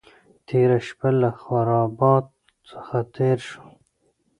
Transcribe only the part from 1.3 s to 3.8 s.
خرابات څخه تېر شوم.